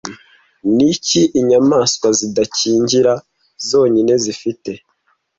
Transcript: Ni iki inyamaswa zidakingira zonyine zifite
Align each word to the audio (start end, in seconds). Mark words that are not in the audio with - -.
Ni 0.75 0.85
iki 0.93 1.21
inyamaswa 1.39 2.07
zidakingira 2.19 3.13
zonyine 3.67 4.13
zifite 4.23 4.71